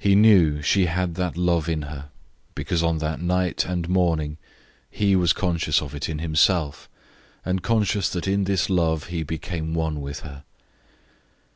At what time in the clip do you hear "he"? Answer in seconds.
0.00-0.16, 4.90-5.14, 9.14-9.22